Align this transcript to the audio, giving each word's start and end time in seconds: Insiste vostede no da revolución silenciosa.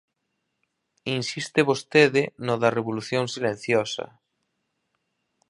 Insiste 1.19 1.61
vostede 1.69 2.23
no 2.45 2.53
da 2.61 2.73
revolución 2.77 3.23
silenciosa. 3.35 4.05